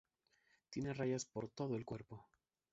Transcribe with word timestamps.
Tiene 0.71 0.93
rayas 0.95 1.25
por 1.25 1.47
todo 1.47 1.75
el 1.75 1.85
cuerpo. 1.85 2.25